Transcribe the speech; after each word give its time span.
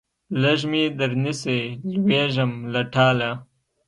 لږ 0.41 0.59
مې 0.71 0.83
درنیسئ 0.99 1.61
لوېږم 2.05 2.51
له 2.73 2.81
ټاله 2.93 3.29